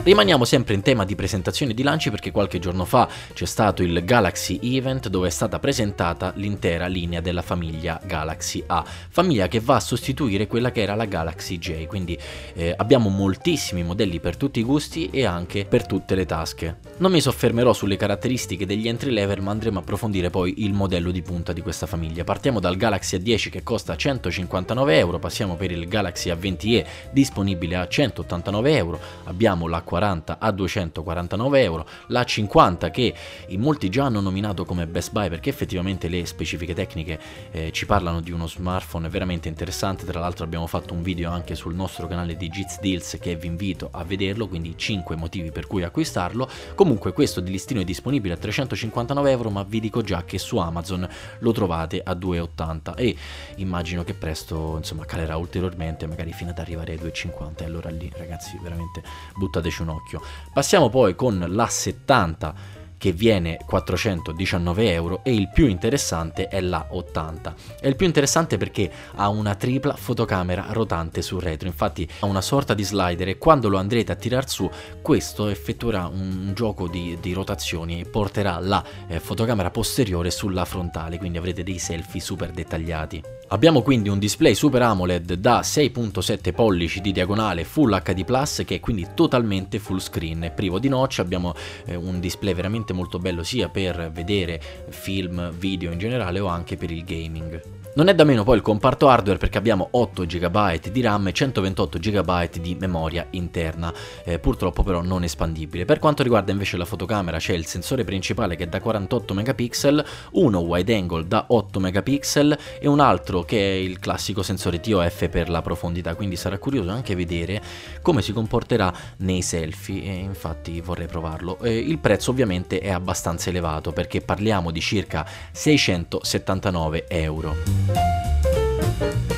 Rimaniamo 0.01 0.45
sempre 0.45 0.73
in 0.75 0.81
tema 0.81 1.03
di 1.03 1.13
presentazione 1.13 1.73
di 1.73 1.83
lanci 1.83 2.09
perché 2.09 2.31
qualche 2.31 2.57
giorno 2.57 2.85
fa 2.85 3.07
c'è 3.33 3.45
stato 3.45 3.83
il 3.83 4.03
Galaxy 4.05 4.57
Event 4.63 5.09
dove 5.09 5.27
è 5.27 5.29
stata 5.29 5.59
presentata 5.59 6.31
l'intera 6.37 6.87
linea 6.87 7.19
della 7.19 7.41
famiglia 7.41 7.99
Galaxy 8.03 8.63
A, 8.67 8.83
famiglia 8.83 9.49
che 9.49 9.59
va 9.59 9.75
a 9.75 9.81
sostituire 9.81 10.47
quella 10.47 10.71
che 10.71 10.81
era 10.81 10.95
la 10.95 11.03
Galaxy 11.03 11.59
J, 11.59 11.85
quindi 11.85 12.17
eh, 12.53 12.73
abbiamo 12.77 13.09
moltissimi 13.09 13.83
modelli 13.83 14.21
per 14.21 14.37
tutti 14.37 14.61
i 14.61 14.63
gusti 14.63 15.09
e 15.11 15.25
anche 15.25 15.65
per 15.65 15.85
tutte 15.85 16.15
le 16.15 16.25
tasche. 16.25 16.77
Non 16.97 17.11
mi 17.11 17.19
soffermerò 17.19 17.73
sulle 17.73 17.97
caratteristiche 17.97 18.65
degli 18.65 18.87
entry 18.87 19.11
level 19.11 19.41
ma 19.41 19.51
andremo 19.51 19.79
a 19.79 19.81
approfondire 19.81 20.29
poi 20.29 20.63
il 20.63 20.73
modello 20.73 21.11
di 21.11 21.21
punta 21.21 21.51
di 21.51 21.61
questa 21.61 21.87
famiglia. 21.87 22.23
Partiamo 22.23 22.61
dal 22.61 22.77
Galaxy 22.77 23.17
A10 23.17 23.49
che 23.49 23.63
costa 23.63 23.97
159 23.97 24.97
euro, 24.97 25.19
passiamo 25.19 25.55
per 25.55 25.71
il 25.71 25.89
Galaxy 25.89 26.31
A20e 26.31 26.85
disponibile 27.11 27.75
a 27.75 27.87
189 27.87 28.75
euro, 28.75 28.99
abbiamo 29.25 29.67
la 29.67 29.81
40 29.89 30.19
40 30.19 30.37
a 30.39 30.51
249 30.51 31.63
euro, 31.63 31.87
la 32.07 32.23
50 32.23 32.91
che 32.91 33.13
in 33.47 33.59
molti 33.59 33.89
già 33.89 34.05
hanno 34.05 34.21
nominato 34.21 34.63
come 34.63 34.85
Best 34.87 35.11
Buy 35.11 35.29
perché 35.29 35.49
effettivamente 35.49 36.07
le 36.07 36.25
specifiche 36.25 36.73
tecniche 36.73 37.19
eh, 37.51 37.71
ci 37.71 37.85
parlano 37.85 38.21
di 38.21 38.31
uno 38.31 38.47
smartphone 38.47 39.09
veramente 39.09 39.47
interessante, 39.47 40.05
tra 40.05 40.19
l'altro 40.19 40.45
abbiamo 40.45 40.67
fatto 40.67 40.93
un 40.93 41.01
video 41.01 41.31
anche 41.31 41.55
sul 41.55 41.73
nostro 41.73 42.07
canale 42.07 42.35
di 42.35 42.49
Jits 42.49 42.79
Deals 42.79 43.17
che 43.19 43.35
vi 43.35 43.47
invito 43.47 43.89
a 43.91 44.03
vederlo, 44.03 44.47
quindi 44.47 44.77
5 44.77 45.15
motivi 45.15 45.51
per 45.51 45.65
cui 45.67 45.83
acquistarlo, 45.83 46.47
comunque 46.75 47.13
questo 47.13 47.39
di 47.39 47.51
listino 47.51 47.81
è 47.81 47.83
disponibile 47.83 48.35
a 48.35 48.37
359 48.37 49.31
euro 49.31 49.49
ma 49.49 49.63
vi 49.63 49.79
dico 49.79 50.01
già 50.01 50.23
che 50.23 50.37
su 50.37 50.57
Amazon 50.57 51.07
lo 51.39 51.51
trovate 51.51 52.01
a 52.03 52.13
2,80 52.13 52.93
e 52.95 53.15
immagino 53.55 54.03
che 54.03 54.13
presto 54.13 54.77
insomma 54.77 55.05
calerà 55.05 55.35
ulteriormente 55.37 56.05
magari 56.07 56.31
fino 56.31 56.51
ad 56.51 56.59
arrivare 56.59 56.93
ai 56.93 56.99
2,50 56.99 57.61
e 57.61 57.65
allora 57.65 57.89
lì 57.89 58.11
ragazzi 58.15 58.57
veramente 58.61 59.01
buttateci 59.35 59.78
un 59.83 59.89
un 59.89 59.95
occhio. 59.95 60.21
Passiamo 60.53 60.89
poi 60.89 61.15
con 61.15 61.43
la 61.47 61.67
70 61.67 62.77
che 62.97 63.13
viene 63.13 63.57
419 63.65 64.91
euro 64.91 65.21
e 65.23 65.33
il 65.33 65.49
più 65.49 65.67
interessante 65.67 66.49
è 66.49 66.59
la 66.59 66.85
80. 66.89 67.55
È 67.79 67.87
il 67.87 67.95
più 67.95 68.05
interessante 68.05 68.57
perché 68.57 68.91
ha 69.15 69.29
una 69.29 69.55
tripla 69.55 69.95
fotocamera 69.95 70.65
rotante 70.71 71.21
sul 71.21 71.39
retro, 71.39 71.67
infatti 71.69 72.07
ha 72.19 72.25
una 72.25 72.41
sorta 72.41 72.73
di 72.73 72.83
slider 72.83 73.29
e 73.29 73.37
quando 73.37 73.69
lo 73.69 73.77
andrete 73.77 74.11
a 74.11 74.15
tirar 74.15 74.49
su 74.49 74.69
questo 75.01 75.47
effettuerà 75.47 76.07
un 76.07 76.51
gioco 76.53 76.89
di, 76.89 77.17
di 77.21 77.31
rotazioni 77.31 78.01
e 78.01 78.05
porterà 78.05 78.59
la 78.59 78.83
eh, 79.07 79.21
fotocamera 79.21 79.71
posteriore 79.71 80.29
sulla 80.29 80.65
frontale, 80.65 81.17
quindi 81.17 81.37
avrete 81.37 81.63
dei 81.63 81.79
selfie 81.79 82.19
super 82.19 82.51
dettagliati. 82.51 83.38
Abbiamo 83.51 83.81
quindi 83.81 84.09
un 84.09 84.19
display 84.19 84.53
Super 84.53 84.81
AMOLED 84.83 85.33
da 85.33 85.61
6.7 85.61 86.53
pollici 86.53 87.01
di 87.01 87.11
diagonale 87.11 87.63
Full 87.63 88.01
HD 88.01 88.63
che 88.63 88.75
è 88.75 88.79
quindi 88.79 89.07
totalmente 89.13 89.79
full 89.79 89.97
screen, 89.97 90.51
privo 90.55 90.79
di 90.79 90.87
notch, 90.87 91.19
abbiamo 91.19 91.53
eh, 91.85 91.95
un 91.95 92.19
display 92.19 92.53
veramente 92.53 92.67
veramente 92.69 92.93
molto 92.93 93.19
bello 93.19 93.43
sia 93.43 93.67
per 93.69 94.11
vedere 94.11 94.61
film, 94.89 95.51
video 95.51 95.91
in 95.91 95.97
generale 95.97 96.39
o 96.39 96.47
anche 96.47 96.77
per 96.77 96.91
il 96.91 97.03
gaming. 97.03 97.61
Non 97.95 98.07
è 98.07 98.15
da 98.15 98.23
meno 98.23 98.43
poi 98.43 98.55
il 98.55 98.61
comparto 98.61 99.09
hardware 99.09 99.39
perché 99.39 99.57
abbiamo 99.57 99.87
8 99.91 100.25
GB 100.25 100.89
di 100.89 101.01
RAM 101.01 101.27
e 101.27 101.33
128 101.33 101.97
GB 101.97 102.49
di 102.59 102.75
memoria 102.79 103.25
interna, 103.31 103.91
eh, 104.23 104.37
purtroppo 104.37 104.83
però 104.83 105.01
non 105.01 105.23
espandibile. 105.23 105.85
Per 105.85 105.99
quanto 105.99 106.21
riguarda 106.21 106.51
invece 106.51 106.77
la 106.77 106.85
fotocamera 106.85 107.39
c'è 107.39 107.53
il 107.53 107.65
sensore 107.65 108.03
principale 108.03 108.55
che 108.55 108.65
è 108.65 108.67
da 108.67 108.79
48 108.79 109.33
megapixel, 109.33 110.05
uno 110.33 110.59
wide 110.59 110.95
angle 110.95 111.27
da 111.27 111.45
8 111.47 111.79
megapixel 111.79 112.57
e 112.79 112.87
un 112.87 112.99
altro 112.99 113.38
che 113.43 113.57
è 113.57 113.75
il 113.75 113.99
classico 113.99 114.43
sensore 114.43 114.79
TOF 114.79 115.29
per 115.29 115.49
la 115.49 115.61
profondità, 115.61 116.15
quindi 116.15 116.35
sarà 116.35 116.57
curioso 116.57 116.89
anche 116.89 117.15
vedere 117.15 117.61
come 118.01 118.21
si 118.21 118.33
comporterà 118.33 118.93
nei 119.17 119.41
selfie 119.41 120.03
e 120.03 120.15
infatti 120.15 120.81
vorrei 120.81 121.07
provarlo. 121.07 121.59
Eh, 121.61 121.77
il 121.77 121.99
prezzo 121.99 122.31
ovviamente 122.31 122.79
è 122.79 122.89
abbastanza 122.89 123.49
elevato 123.49 123.91
perché 123.91 124.21
parliamo 124.21 124.71
di 124.71 124.81
circa 124.81 125.27
679 125.51 127.05
euro. 127.07 129.28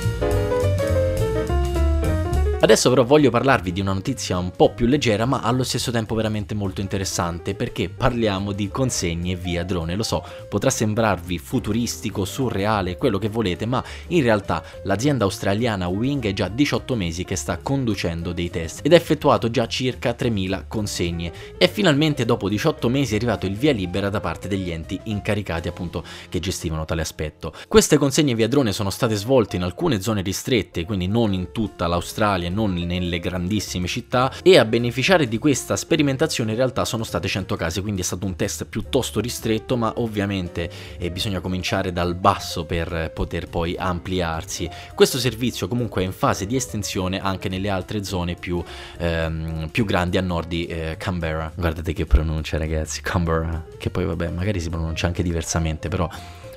Adesso 2.64 2.90
però 2.90 3.04
voglio 3.04 3.32
parlarvi 3.32 3.72
di 3.72 3.82
una 3.82 3.92
notizia 3.92 4.38
un 4.38 4.52
po' 4.52 4.72
più 4.72 4.86
leggera 4.86 5.26
ma 5.26 5.42
allo 5.42 5.64
stesso 5.64 5.90
tempo 5.90 6.14
veramente 6.14 6.54
molto 6.54 6.80
interessante 6.80 7.56
perché 7.56 7.90
parliamo 7.90 8.52
di 8.52 8.70
consegne 8.70 9.36
via 9.36 9.64
drone. 9.64 9.96
Lo 9.96 10.04
so, 10.04 10.24
potrà 10.48 10.70
sembrarvi 10.70 11.40
futuristico, 11.40 12.24
surreale, 12.24 12.98
quello 12.98 13.18
che 13.18 13.30
volete, 13.30 13.66
ma 13.66 13.84
in 14.10 14.22
realtà 14.22 14.64
l'azienda 14.84 15.24
australiana 15.24 15.88
Wing 15.88 16.24
è 16.24 16.34
già 16.34 16.50
18 16.50 16.94
mesi 16.94 17.24
che 17.26 17.36
sta 17.36 17.58
conducendo 17.58 18.32
dei 18.32 18.52
test 18.52 18.82
ed 18.84 18.94
ha 18.94 18.96
effettuato 18.96 19.50
già 19.50 19.66
circa 19.66 20.14
3000 20.14 20.66
consegne 20.68 21.34
e 21.58 21.68
finalmente 21.68 22.26
dopo 22.26 22.48
18 22.48 22.90
mesi 22.90 23.14
è 23.14 23.18
arrivato 23.18 23.48
il 23.48 23.56
via 23.56 23.74
libera 23.74 24.10
da 24.10 24.20
parte 24.20 24.48
degli 24.48 24.70
enti 24.70 25.00
incaricati 25.06 25.68
appunto 25.68 26.04
che 26.30 26.40
gestivano 26.40 26.86
tale 26.86 27.02
aspetto. 27.02 27.54
Queste 27.68 27.98
consegne 27.98 28.36
via 28.36 28.48
drone 28.48 28.72
sono 28.72 28.92
state 28.92 29.16
svolte 29.16 29.56
in 29.56 29.64
alcune 29.64 30.00
zone 30.00 30.22
ristrette, 30.22 30.86
quindi 30.86 31.08
non 31.08 31.34
in 31.34 31.52
tutta 31.52 31.88
l'Australia 31.88 32.50
non 32.52 32.74
nelle 32.74 33.20
grandissime 33.20 33.88
città 33.88 34.32
e 34.44 34.58
a 34.58 34.66
beneficiare 34.66 35.28
di 35.28 35.38
questa 35.38 35.76
sperimentazione 35.76 36.52
in 36.52 36.58
realtà 36.58 36.86
sono 36.86 37.04
state 37.04 37.28
100 37.28 37.56
case, 37.56 37.82
quindi 37.82 38.02
è 38.02 38.04
stato 38.04 38.26
un 38.26 38.36
test 38.36 38.66
piuttosto 38.66 39.20
ristretto, 39.20 39.78
ma 39.78 39.94
ovviamente 39.98 40.70
eh, 40.98 41.10
bisogna 41.10 41.40
cominciare 41.40 41.92
dal 41.92 42.16
basso 42.16 42.66
per 42.66 43.12
poter 43.14 43.48
poi 43.48 43.76
ampliarsi. 43.78 44.70
Questo 44.94 45.18
servizio 45.18 45.68
comunque 45.68 46.04
è 46.04 46.06
in 46.06 46.12
fase 46.12 46.46
di 46.46 46.56
estensione 46.56 47.20
anche 47.20 47.50
nelle 47.50 47.70
altre 47.70 48.04
zone 48.04 48.36
più, 48.36 48.64
ehm, 48.98 49.70
più 49.72 49.86
grandi 49.86 50.18
a 50.18 50.22
nord 50.22 50.48
di 50.48 50.66
eh, 50.66 50.96
Canberra. 50.98 51.52
Guardate 51.56 51.94
che 51.94 52.06
pronuncia 52.06 52.58
ragazzi, 52.58 53.02
Canberra, 53.02 53.66
che 53.78 53.90
poi 53.90 54.06
vabbè 54.06 54.30
magari 54.30 54.60
si 54.60 54.70
pronuncia 54.70 55.08
anche 55.08 55.24
diversamente, 55.24 55.88
però 55.88 56.10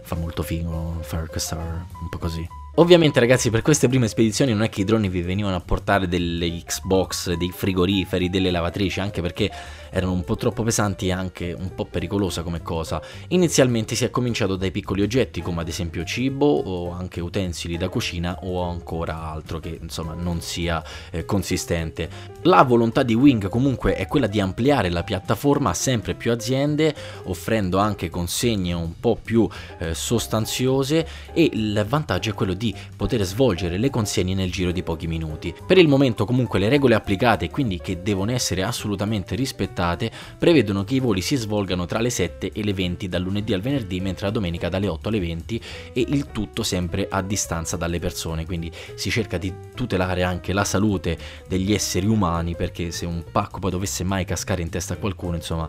fa 0.02 0.16
molto 0.16 0.42
figo 0.42 0.98
fare 1.02 1.26
questa 1.28 1.56
un 1.56 2.08
po' 2.08 2.18
così. 2.18 2.63
Ovviamente 2.76 3.20
ragazzi 3.20 3.50
per 3.50 3.62
queste 3.62 3.86
prime 3.86 4.08
spedizioni 4.08 4.52
non 4.52 4.64
è 4.64 4.68
che 4.68 4.80
i 4.80 4.84
droni 4.84 5.08
vi 5.08 5.22
venivano 5.22 5.54
a 5.54 5.60
portare 5.60 6.08
delle 6.08 6.60
Xbox, 6.64 7.32
dei 7.34 7.52
frigoriferi, 7.54 8.28
delle 8.28 8.50
lavatrici, 8.50 8.98
anche 8.98 9.20
perché 9.20 9.48
erano 9.94 10.10
un 10.12 10.24
po' 10.24 10.34
troppo 10.34 10.64
pesanti 10.64 11.06
e 11.06 11.12
anche 11.12 11.54
un 11.56 11.72
po' 11.72 11.84
pericolosa 11.84 12.42
come 12.42 12.62
cosa. 12.62 13.00
Inizialmente 13.28 13.94
si 13.94 14.04
è 14.04 14.10
cominciato 14.10 14.56
dai 14.56 14.72
piccoli 14.72 15.02
oggetti 15.02 15.40
come 15.40 15.60
ad 15.60 15.68
esempio 15.68 16.02
cibo 16.02 16.46
o 16.46 16.90
anche 16.90 17.20
utensili 17.20 17.76
da 17.76 17.88
cucina 17.88 18.40
o 18.42 18.62
ancora 18.62 19.22
altro 19.22 19.60
che 19.60 19.78
insomma 19.80 20.14
non 20.14 20.40
sia 20.40 20.82
eh, 21.10 21.24
consistente. 21.24 22.32
La 22.42 22.64
volontà 22.64 23.04
di 23.04 23.14
Wing 23.14 23.48
comunque 23.48 23.94
è 23.94 24.08
quella 24.08 24.26
di 24.26 24.40
ampliare 24.40 24.90
la 24.90 25.04
piattaforma 25.04 25.70
a 25.70 25.74
sempre 25.74 26.14
più 26.14 26.32
aziende 26.32 26.92
offrendo 27.24 27.78
anche 27.78 28.10
consegne 28.10 28.72
un 28.72 28.98
po' 28.98 29.16
più 29.22 29.48
eh, 29.78 29.94
sostanziose 29.94 31.06
e 31.32 31.50
il 31.52 31.84
vantaggio 31.88 32.30
è 32.30 32.34
quello 32.34 32.54
di 32.54 32.74
poter 32.96 33.22
svolgere 33.22 33.78
le 33.78 33.90
consegne 33.90 34.34
nel 34.34 34.50
giro 34.50 34.72
di 34.72 34.82
pochi 34.82 35.06
minuti. 35.06 35.54
Per 35.64 35.78
il 35.78 35.86
momento 35.86 36.24
comunque 36.24 36.58
le 36.58 36.68
regole 36.68 36.96
applicate 36.96 37.48
quindi 37.48 37.78
che 37.78 38.02
devono 38.02 38.32
essere 38.32 38.64
assolutamente 38.64 39.36
rispettate 39.36 39.83
prevedono 40.38 40.84
che 40.84 40.94
i 40.94 41.00
voli 41.00 41.20
si 41.20 41.36
svolgano 41.36 41.86
tra 41.86 42.00
le 42.00 42.10
7 42.10 42.50
e 42.52 42.64
le 42.64 42.72
20 42.72 43.08
dal 43.08 43.22
lunedì 43.22 43.52
al 43.52 43.60
venerdì 43.60 44.00
mentre 44.00 44.26
la 44.26 44.32
domenica 44.32 44.68
dalle 44.68 44.88
8 44.88 45.08
alle 45.08 45.20
20 45.20 45.60
e 45.92 46.04
il 46.08 46.30
tutto 46.32 46.62
sempre 46.62 47.06
a 47.10 47.22
distanza 47.22 47.76
dalle 47.76 47.98
persone, 47.98 48.46
quindi 48.46 48.70
si 48.94 49.10
cerca 49.10 49.38
di 49.38 49.52
tutelare 49.74 50.22
anche 50.22 50.52
la 50.52 50.64
salute 50.64 51.18
degli 51.48 51.72
esseri 51.72 52.06
umani 52.06 52.54
perché 52.54 52.90
se 52.90 53.06
un 53.06 53.24
pacco 53.30 53.58
poi 53.58 53.70
dovesse 53.70 54.04
mai 54.04 54.24
cascare 54.24 54.62
in 54.62 54.70
testa 54.70 54.94
a 54.94 54.96
qualcuno 54.96 55.36
insomma 55.36 55.68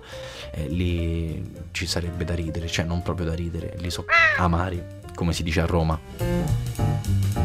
eh, 0.51 0.67
lì 0.67 1.43
ci 1.72 1.86
sarebbe 1.86 2.24
da 2.24 2.34
ridere, 2.34 2.67
cioè 2.67 2.86
non 2.86 3.01
proprio 3.01 3.27
da 3.27 3.34
ridere, 3.34 3.75
lì 3.79 3.89
so 3.89 4.05
amari 4.38 5.03
come 5.15 5.34
si 5.34 5.43
dice 5.43 5.62
a 5.62 5.65
Roma. 5.65 7.44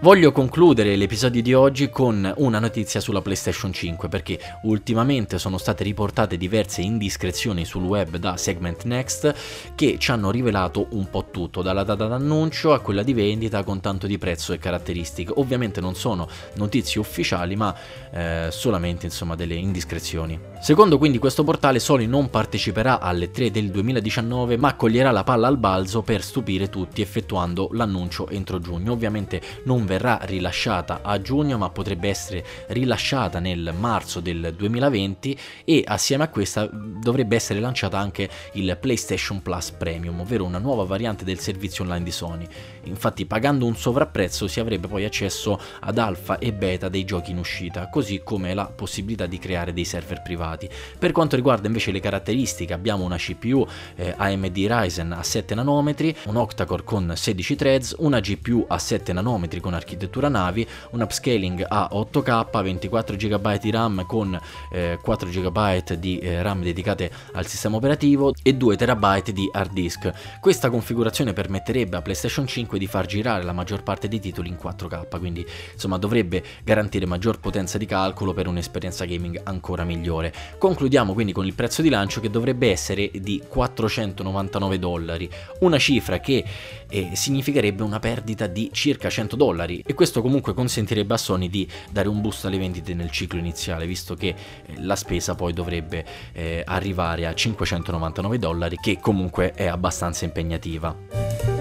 Voglio 0.00 0.30
concludere 0.30 0.94
l'episodio 0.94 1.40
di 1.40 1.54
oggi 1.54 1.88
con 1.88 2.30
una 2.36 2.58
notizia 2.58 3.00
sulla 3.00 3.22
PlayStation 3.22 3.72
5 3.72 4.08
perché 4.08 4.38
ultimamente 4.64 5.38
sono 5.38 5.56
state 5.56 5.84
riportate 5.84 6.36
diverse 6.36 6.82
indiscrezioni 6.82 7.64
sul 7.64 7.84
web 7.84 8.18
da 8.18 8.36
Segment 8.36 8.84
Next 8.84 9.34
che 9.74 9.96
ci 9.98 10.10
hanno 10.10 10.30
rivelato 10.30 10.88
un 10.90 11.08
po' 11.08 11.28
tutto, 11.30 11.62
dalla 11.62 11.82
data 11.82 12.06
d'annuncio 12.06 12.74
a 12.74 12.80
quella 12.80 13.02
di 13.02 13.14
vendita 13.14 13.64
con 13.64 13.80
tanto 13.80 14.06
di 14.06 14.18
prezzo 14.18 14.52
e 14.52 14.58
caratteristiche. 14.58 15.32
Ovviamente 15.36 15.80
non 15.80 15.94
sono 15.94 16.28
notizie 16.56 17.00
ufficiali 17.00 17.56
ma 17.56 17.74
eh, 18.12 18.48
solamente 18.50 19.06
insomma 19.06 19.34
delle 19.34 19.54
indiscrezioni. 19.54 20.38
Secondo 20.58 20.98
quindi 20.98 21.18
questo 21.18 21.44
portale 21.44 21.78
Sony 21.78 22.06
non 22.06 22.28
parteciperà 22.28 22.98
alle 22.98 23.30
3 23.30 23.52
del 23.52 23.70
2019 23.70 24.56
ma 24.56 24.74
coglierà 24.74 25.12
la 25.12 25.22
palla 25.22 25.46
al 25.46 25.58
balzo 25.58 26.02
per 26.02 26.22
stupire 26.22 26.68
tutti 26.68 27.02
effettuando 27.02 27.68
l'annuncio 27.72 28.28
entro 28.28 28.58
giugno. 28.58 28.90
Ovviamente 28.90 29.40
non 29.64 29.86
verrà 29.86 30.18
rilasciata 30.22 31.00
a 31.02 31.20
giugno 31.20 31.56
ma 31.56 31.70
potrebbe 31.70 32.08
essere 32.08 32.44
rilasciata 32.68 33.38
nel 33.38 33.74
marzo 33.78 34.18
del 34.18 34.54
2020 34.56 35.38
e 35.64 35.84
assieme 35.86 36.24
a 36.24 36.28
questa 36.28 36.68
dovrebbe 36.72 37.36
essere 37.36 37.60
lanciata 37.60 37.98
anche 37.98 38.28
il 38.54 38.76
PlayStation 38.80 39.42
Plus 39.42 39.70
Premium, 39.70 40.18
ovvero 40.18 40.44
una 40.44 40.58
nuova 40.58 40.82
variante 40.82 41.24
del 41.24 41.38
servizio 41.38 41.84
online 41.84 42.04
di 42.04 42.10
Sony. 42.10 42.46
Infatti 42.84 43.24
pagando 43.26 43.66
un 43.66 43.76
sovrapprezzo 43.76 44.48
si 44.48 44.58
avrebbe 44.58 44.88
poi 44.88 45.04
accesso 45.04 45.60
ad 45.80 45.98
alfa 45.98 46.38
e 46.38 46.52
beta 46.52 46.88
dei 46.88 47.04
giochi 47.04 47.30
in 47.30 47.38
uscita, 47.38 47.88
così 47.88 48.22
come 48.24 48.52
la 48.52 48.66
possibilità 48.66 49.26
di 49.26 49.38
creare 49.38 49.72
dei 49.72 49.84
server 49.84 50.22
privati. 50.22 50.54
Per 50.98 51.12
quanto 51.12 51.36
riguarda 51.36 51.66
invece 51.66 51.92
le 51.92 52.00
caratteristiche 52.00 52.72
abbiamo 52.72 53.04
una 53.04 53.16
CPU 53.16 53.66
eh, 53.96 54.14
AMD 54.16 54.56
Ryzen 54.56 55.12
a 55.12 55.22
7 55.22 55.54
nanometri, 55.54 56.16
un 56.24 56.36
octa-core 56.36 56.84
con 56.84 57.12
16 57.14 57.56
threads, 57.56 57.94
una 57.98 58.20
GPU 58.20 58.64
a 58.68 58.78
7 58.78 59.12
nanometri 59.12 59.60
con 59.60 59.74
architettura 59.74 60.28
navi, 60.28 60.66
un 60.90 61.02
upscaling 61.02 61.64
a 61.68 61.90
8K, 61.92 62.62
24 62.62 63.16
GB 63.16 63.60
di 63.60 63.70
RAM 63.70 64.06
con 64.06 64.38
eh, 64.72 64.98
4 65.00 65.28
GB 65.28 65.92
di 65.94 66.18
eh, 66.18 66.42
RAM 66.42 66.62
dedicate 66.62 67.10
al 67.32 67.46
sistema 67.46 67.76
operativo 67.76 68.32
e 68.42 68.54
2 68.54 68.76
TB 68.76 69.30
di 69.30 69.48
hard 69.52 69.72
disk. 69.72 70.12
Questa 70.40 70.70
configurazione 70.70 71.32
permetterebbe 71.32 71.96
a 71.96 72.02
PlayStation 72.02 72.46
5 72.46 72.78
di 72.78 72.86
far 72.86 73.06
girare 73.06 73.42
la 73.42 73.52
maggior 73.52 73.82
parte 73.82 74.08
dei 74.08 74.20
titoli 74.20 74.48
in 74.48 74.56
4K, 74.62 75.18
quindi 75.18 75.46
insomma 75.72 75.98
dovrebbe 75.98 76.42
garantire 76.64 77.06
maggior 77.06 77.40
potenza 77.40 77.78
di 77.78 77.86
calcolo 77.86 78.32
per 78.32 78.46
un'esperienza 78.46 79.04
gaming 79.04 79.40
ancora 79.44 79.84
migliore. 79.84 80.32
Concludiamo 80.58 81.12
quindi 81.12 81.32
con 81.32 81.46
il 81.46 81.54
prezzo 81.54 81.82
di 81.82 81.88
lancio 81.88 82.20
che 82.20 82.30
dovrebbe 82.30 82.70
essere 82.70 83.10
di 83.14 83.42
499 83.46 84.78
dollari, 84.78 85.28
una 85.60 85.78
cifra 85.78 86.18
che 86.18 86.44
eh, 86.88 87.10
significherebbe 87.14 87.82
una 87.82 87.98
perdita 87.98 88.46
di 88.46 88.70
circa 88.72 89.08
100 89.08 89.36
dollari 89.36 89.82
e 89.84 89.94
questo 89.94 90.22
comunque 90.22 90.54
consentirebbe 90.54 91.14
a 91.14 91.18
Sony 91.18 91.48
di 91.48 91.68
dare 91.90 92.08
un 92.08 92.20
boost 92.20 92.46
alle 92.46 92.58
vendite 92.58 92.94
nel 92.94 93.10
ciclo 93.10 93.38
iniziale 93.38 93.86
visto 93.86 94.14
che 94.14 94.28
eh, 94.28 94.34
la 94.78 94.96
spesa 94.96 95.34
poi 95.34 95.52
dovrebbe 95.52 96.04
eh, 96.32 96.62
arrivare 96.64 97.26
a 97.26 97.34
599 97.34 98.38
dollari 98.38 98.76
che 98.76 98.98
comunque 99.00 99.52
è 99.52 99.66
abbastanza 99.66 100.24
impegnativa. 100.24 101.55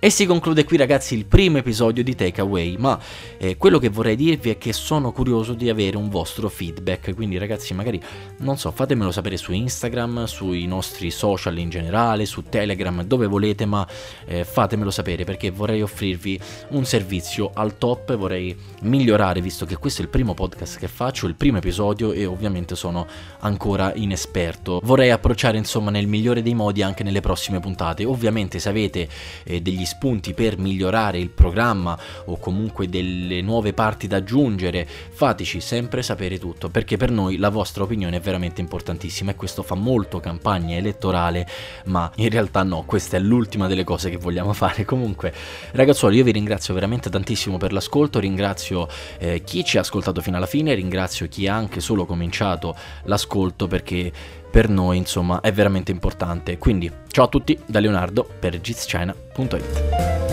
E 0.00 0.10
si 0.10 0.26
conclude 0.26 0.62
qui 0.62 0.76
ragazzi 0.76 1.16
il 1.16 1.26
primo 1.26 1.58
episodio 1.58 2.04
di 2.04 2.14
Takeaway, 2.14 2.76
ma 2.76 2.96
eh, 3.36 3.56
quello 3.56 3.80
che 3.80 3.88
vorrei 3.88 4.14
dirvi 4.14 4.50
è 4.50 4.56
che 4.56 4.72
sono 4.72 5.10
curioso 5.10 5.54
di 5.54 5.68
avere 5.68 5.96
un 5.96 6.08
vostro 6.08 6.48
feedback, 6.48 7.16
quindi 7.16 7.36
ragazzi 7.36 7.74
magari, 7.74 8.00
non 8.38 8.56
so, 8.56 8.70
fatemelo 8.70 9.10
sapere 9.10 9.36
su 9.36 9.50
Instagram, 9.50 10.26
sui 10.26 10.66
nostri 10.66 11.10
social 11.10 11.58
in 11.58 11.68
generale, 11.68 12.26
su 12.26 12.44
Telegram, 12.44 13.02
dove 13.02 13.26
volete, 13.26 13.66
ma 13.66 13.84
eh, 14.26 14.44
fatemelo 14.44 14.92
sapere 14.92 15.24
perché 15.24 15.50
vorrei 15.50 15.82
offrirvi 15.82 16.38
un 16.68 16.84
servizio 16.84 17.50
al 17.52 17.76
top, 17.76 18.14
vorrei 18.14 18.56
migliorare 18.82 19.40
visto 19.40 19.66
che 19.66 19.78
questo 19.78 20.02
è 20.02 20.04
il 20.04 20.10
primo 20.10 20.32
podcast 20.32 20.78
che 20.78 20.86
faccio, 20.86 21.26
il 21.26 21.34
primo 21.34 21.58
episodio 21.58 22.12
e 22.12 22.24
ovviamente 22.24 22.76
sono 22.76 23.04
ancora 23.40 23.92
inesperto. 23.96 24.78
Vorrei 24.84 25.10
approcciare 25.10 25.58
insomma 25.58 25.90
nel 25.90 26.06
migliore 26.06 26.40
dei 26.40 26.54
modi 26.54 26.82
anche 26.82 27.02
nelle 27.02 27.20
prossime 27.20 27.58
puntate, 27.58 28.04
ovviamente 28.04 28.60
se 28.60 28.68
avete 28.68 29.08
eh, 29.42 29.60
degli 29.60 29.86
spunti 29.88 30.34
per 30.34 30.58
migliorare 30.58 31.18
il 31.18 31.30
programma 31.30 31.98
o 32.26 32.38
comunque 32.38 32.88
delle 32.88 33.40
nuove 33.40 33.72
parti 33.72 34.06
da 34.06 34.18
aggiungere, 34.18 34.86
fateci 34.86 35.60
sempre 35.60 36.02
sapere 36.02 36.38
tutto, 36.38 36.68
perché 36.68 36.96
per 36.96 37.10
noi 37.10 37.38
la 37.38 37.48
vostra 37.48 37.82
opinione 37.82 38.18
è 38.18 38.20
veramente 38.20 38.60
importantissima 38.60 39.32
e 39.32 39.34
questo 39.34 39.62
fa 39.62 39.74
molto 39.74 40.20
campagna 40.20 40.76
elettorale, 40.76 41.46
ma 41.86 42.10
in 42.16 42.28
realtà 42.28 42.62
no, 42.62 42.84
questa 42.84 43.16
è 43.16 43.20
l'ultima 43.20 43.66
delle 43.66 43.84
cose 43.84 44.10
che 44.10 44.18
vogliamo 44.18 44.52
fare. 44.52 44.84
Comunque, 44.84 45.32
ragazzuoli, 45.72 46.18
io 46.18 46.24
vi 46.24 46.32
ringrazio 46.32 46.74
veramente 46.74 47.10
tantissimo 47.10 47.56
per 47.56 47.72
l'ascolto, 47.72 48.18
ringrazio 48.18 48.86
eh, 49.18 49.42
chi 49.42 49.64
ci 49.64 49.78
ha 49.78 49.80
ascoltato 49.80 50.20
fino 50.20 50.36
alla 50.36 50.46
fine, 50.46 50.74
ringrazio 50.74 51.26
chi 51.28 51.48
ha 51.48 51.54
anche 51.54 51.80
solo 51.80 52.04
cominciato 52.04 52.76
l'ascolto 53.04 53.66
perché 53.66 54.12
per 54.50 54.68
noi 54.68 54.96
insomma 54.96 55.40
è 55.40 55.52
veramente 55.52 55.90
importante. 55.90 56.58
Quindi 56.58 56.90
ciao 57.08 57.26
a 57.26 57.28
tutti 57.28 57.58
da 57.66 57.80
Leonardo 57.80 58.28
per 58.38 58.60
gizchina.it. 58.60 60.27